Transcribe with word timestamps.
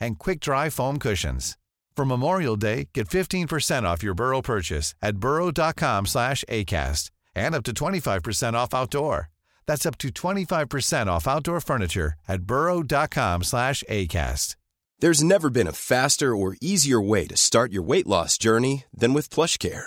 and 0.00 0.18
quick-dry 0.18 0.70
foam 0.70 0.98
cushions. 0.98 1.56
For 1.96 2.04
Memorial 2.04 2.56
Day, 2.56 2.88
get 2.94 3.08
15% 3.08 3.82
off 3.82 4.02
your 4.02 4.14
Burrow 4.14 4.42
purchase 4.42 4.94
at 5.02 5.16
burrow.com 5.16 6.06
slash 6.06 6.44
ACAST 6.48 7.10
and 7.34 7.54
up 7.54 7.64
to 7.64 7.72
25% 7.72 8.54
off 8.54 8.74
outdoor. 8.74 9.28
That's 9.66 9.86
up 9.86 9.98
to 9.98 10.08
25% 10.08 11.06
off 11.08 11.28
outdoor 11.28 11.60
furniture 11.60 12.14
at 12.26 12.42
burrow.com 12.42 13.42
slash 13.42 13.84
ACAST. 13.88 14.56
There's 15.00 15.24
never 15.24 15.48
been 15.48 15.66
a 15.66 15.72
faster 15.72 16.36
or 16.36 16.56
easier 16.60 17.00
way 17.00 17.26
to 17.26 17.36
start 17.36 17.72
your 17.72 17.82
weight 17.82 18.06
loss 18.06 18.36
journey 18.36 18.84
than 18.92 19.14
with 19.14 19.30
PlushCare. 19.30 19.86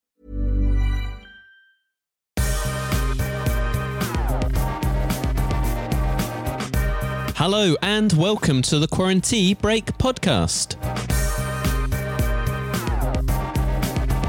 Hello 7.43 7.75
and 7.81 8.13
welcome 8.13 8.61
to 8.61 8.77
the 8.77 8.87
QuaranTea 8.87 9.59
Break 9.59 9.85
podcast. 9.97 10.75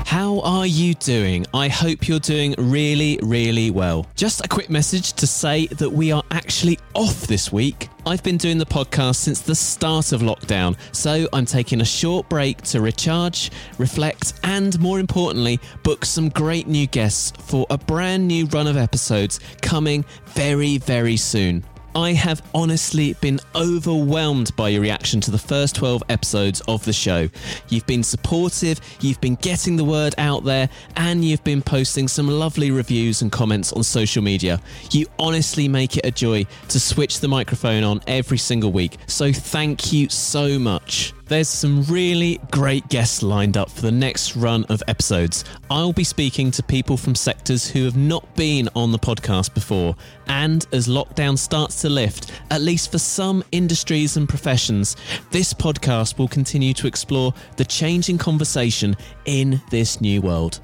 How 0.07 0.41
are 0.41 0.65
you 0.65 0.95
doing? 0.95 1.45
I 1.53 1.69
hope 1.69 2.09
you're 2.09 2.19
doing 2.19 2.55
really, 2.57 3.21
really 3.23 3.71
well. 3.71 4.07
Just 4.17 4.43
a 4.43 4.49
quick 4.49 4.71
message 4.71 5.13
to 5.13 5.27
say 5.27 5.67
that 5.67 5.91
we 5.91 6.11
are 6.11 6.23
actually 6.31 6.79
off 6.95 7.27
this 7.27 7.53
week. 7.53 7.91
I've 8.07 8.23
been 8.23 8.39
doing 8.39 8.57
the 8.57 8.65
podcast 8.65 9.17
since 9.17 9.43
the 9.43 9.55
start 9.55 10.13
of 10.13 10.23
lockdown, 10.23 10.79
so 10.93 11.29
I'm 11.35 11.45
taking 11.45 11.83
a 11.83 11.85
short 11.85 12.31
break 12.31 12.63
to 12.63 12.81
recharge, 12.81 13.51
reflect, 13.77 14.33
and 14.43 14.81
more 14.81 14.99
importantly, 14.99 15.61
book 15.83 16.07
some 16.07 16.31
great 16.31 16.67
new 16.67 16.87
guests 16.87 17.35
for 17.43 17.67
a 17.69 17.77
brand 17.77 18.27
new 18.27 18.47
run 18.47 18.67
of 18.67 18.79
episodes 18.79 19.39
coming 19.61 20.03
very, 20.29 20.79
very 20.79 21.19
soon. 21.19 21.63
I 21.95 22.13
have 22.13 22.43
honestly 22.55 23.15
been 23.21 23.39
overwhelmed 23.55 24.55
by 24.57 24.71
your 24.71 24.81
reaction 24.81 25.21
to 25.23 25.31
the 25.31 25.39
first 25.39 25.77
12 25.77 26.03
episodes 26.09 26.63
of 26.63 26.85
the 26.85 26.93
show. 26.93 27.29
You've 27.69 27.87
been 27.87 28.03
supportive, 28.03 28.81
you've 29.01 29.21
been 29.21 29.35
getting 29.37 29.77
the 29.77 29.85
word 29.85 30.15
out 30.17 30.45
there, 30.45 30.71
and 30.97 31.25
you've 31.25 31.45
been 31.45 31.61
posting 31.61 32.09
some 32.09 32.29
lovely 32.29 32.71
reviews 32.71 33.21
and 33.21 33.31
comments 33.31 33.73
on 33.75 33.83
social 33.83 34.23
media. 34.23 34.61
You 34.91 35.07
honestly 35.19 35.69
make 35.69 35.97
it 35.99 36.07
a 36.07 36.11
joy 36.11 36.47
to 36.69 36.81
switch 36.81 37.21
the 37.21 37.29
microphone 37.29 37.85
on 37.85 38.01
every 38.07 38.39
single 38.39 38.73
week, 38.73 38.97
so 39.07 39.33
thank 39.33 39.93
you 39.93 40.09
so 40.09 40.59
much. 40.59 41.13
There's 41.33 41.49
some 41.49 41.85
really 41.85 42.39
great 42.51 42.87
guests 42.91 43.23
lined 43.23 43.57
up 43.57 43.71
for 43.71 43.81
the 43.81 43.91
next 43.91 44.37
run 44.37 44.67
of 44.69 44.83
episodes. 44.87 45.47
I'll 45.71 45.95
be 45.95 46.05
speaking 46.05 46.51
to 46.51 46.63
people 46.63 46.99
from 46.99 47.15
sectors 47.15 47.67
who 47.67 47.87
have 47.87 47.97
not 47.97 48.37
been 48.37 48.69
on 48.77 48.93
the 48.93 48.99
podcast 48.99 49.55
before. 49.55 49.97
And 50.27 50.67
as 50.73 50.89
lockdown 50.89 51.39
starts 51.39 51.81
to 51.81 51.89
lift, 51.89 52.31
at 52.51 52.61
least 52.61 52.93
for 52.93 52.99
some 52.99 53.43
industries 53.51 54.19
and 54.19 54.29
professions, 54.29 54.95
this 55.31 55.55
podcast 55.55 56.19
will 56.19 56.29
continue 56.29 56.75
to 56.75 56.87
explore 56.87 57.33
the 57.57 57.65
changing 57.65 58.19
conversation 58.19 58.95
in 59.25 59.59
this 59.71 60.03
new 60.03 60.21
world. 60.21 60.61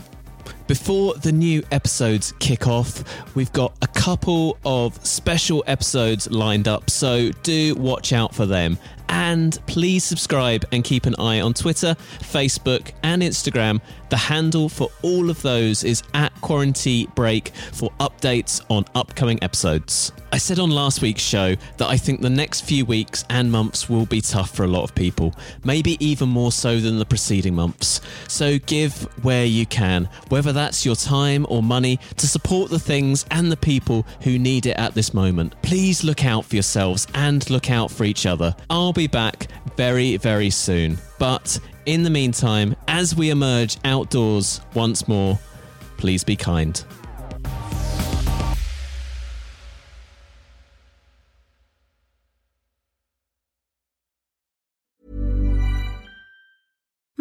Before 0.67 1.15
the 1.15 1.33
new 1.33 1.63
episodes 1.73 2.35
kick 2.41 2.67
off, 2.67 3.03
we've 3.35 3.53
got 3.55 3.75
a 3.81 3.87
couple 3.87 4.59
of 4.67 5.03
special 5.07 5.65
episodes 5.67 6.31
lined 6.31 6.69
up, 6.69 6.91
so 6.91 7.31
do 7.43 7.75
watch 7.77 8.13
out 8.13 8.35
for 8.35 8.45
them. 8.45 8.79
And 9.09 9.59
please 9.67 10.05
subscribe 10.05 10.65
and 10.73 10.85
keep 10.85 11.07
an 11.07 11.15
eye 11.19 11.41
on 11.41 11.55
Twitter, 11.55 11.97
Facebook, 12.21 12.93
and 13.03 13.23
Instagram. 13.23 13.81
The 14.11 14.17
handle 14.17 14.69
for 14.69 14.89
all 15.03 15.31
of 15.31 15.43
those 15.43 15.85
is 15.85 16.03
at 16.15 16.35
QuaranTea 16.37 17.15
Break 17.15 17.49
for 17.73 17.91
updates 18.01 18.65
on 18.71 18.85
upcoming 18.95 19.43
episodes. 19.43 20.13
I 20.31 20.37
said 20.37 20.59
on 20.59 20.71
last 20.71 21.01
week's 21.01 21.23
show 21.23 21.57
that 21.79 21.89
I 21.89 21.97
think 21.97 22.21
the 22.21 22.29
next 22.29 22.61
few 22.63 22.85
weeks 22.85 23.25
and 23.31 23.51
months 23.51 23.89
will 23.89 24.05
be 24.05 24.21
tough 24.21 24.55
for 24.55 24.65
a 24.65 24.69
lot 24.69 24.85
of 24.85 24.95
people, 24.95 25.35
maybe 25.65 25.97
even 26.05 26.29
more 26.29 26.53
so 26.53 26.79
than 26.81 26.99
the 26.99 27.07
preceding 27.07 27.55
months. 27.55 28.03
So 28.29 28.59
give 28.59 29.03
where 29.25 29.47
you 29.47 29.65
can, 29.65 30.09
whether 30.29 30.53
that's 30.53 30.85
your 30.85 30.97
time 30.97 31.47
or 31.49 31.63
money, 31.63 31.99
to 32.19 32.29
support 32.29 32.71
the 32.71 32.79
things 32.79 33.25
and 33.31 33.51
the 33.51 33.57
people 33.57 34.07
who 34.23 34.39
need 34.39 34.67
it 34.67 34.77
at 34.77 34.95
this 34.95 35.15
moment. 35.15 35.55
Please 35.63 36.05
look 36.05 36.25
out 36.27 36.45
for 36.45 36.57
yourselves 36.57 37.07
and 37.15 37.49
look 37.49 37.71
out 37.71 37.91
for 37.91 38.05
each 38.05 38.27
other. 38.27 38.55
I'll 38.69 38.93
be 38.99 39.07
back 39.07 39.47
very, 39.77 40.17
very 40.17 40.51
soon. 40.51 40.99
But 41.21 41.61
in 41.87 42.03
the 42.03 42.11
meantime, 42.11 42.75
as 42.89 43.15
we 43.15 43.31
emerge 43.31 43.77
outdoors 43.85 44.61
once 44.75 45.07
more, 45.07 45.39
please 45.99 46.25
be 46.25 46.35
kind. 46.35 46.85